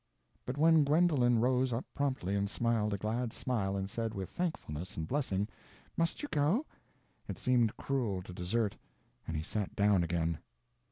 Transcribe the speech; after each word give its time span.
But 0.47 0.57
when 0.57 0.83
Gwendolen 0.83 1.37
rose 1.37 1.71
up 1.71 1.85
promptly 1.93 2.33
and 2.35 2.49
smiled 2.49 2.91
a 2.91 2.97
glad 2.97 3.31
smile 3.31 3.75
and 3.77 3.87
said 3.87 4.15
with 4.15 4.31
thankfulness 4.31 4.97
and 4.97 5.07
blessing,—"Must 5.07 6.23
you 6.23 6.29
go?" 6.29 6.65
it 7.27 7.37
seemed 7.37 7.77
cruel 7.77 8.23
to 8.23 8.33
desert, 8.33 8.77
and 9.27 9.37
he 9.37 9.43
sat 9.43 9.75
down 9.75 10.03
again. 10.03 10.39